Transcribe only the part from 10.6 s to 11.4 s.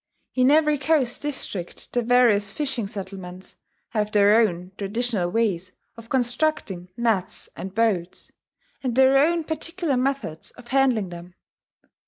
handling them.